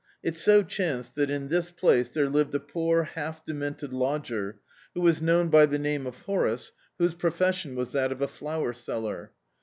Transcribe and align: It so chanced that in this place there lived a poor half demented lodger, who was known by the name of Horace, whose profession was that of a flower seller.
It 0.23 0.35
so 0.35 0.63
chanced 0.63 1.13
that 1.13 1.29
in 1.29 1.49
this 1.49 1.69
place 1.69 2.09
there 2.09 2.27
lived 2.27 2.55
a 2.55 2.59
poor 2.59 3.03
half 3.03 3.45
demented 3.45 3.93
lodger, 3.93 4.57
who 4.95 5.01
was 5.01 5.21
known 5.21 5.49
by 5.49 5.67
the 5.67 5.77
name 5.77 6.07
of 6.07 6.21
Horace, 6.21 6.71
whose 6.97 7.13
profession 7.13 7.75
was 7.75 7.91
that 7.91 8.11
of 8.11 8.19
a 8.19 8.27
flower 8.27 8.73
seller. 8.73 9.31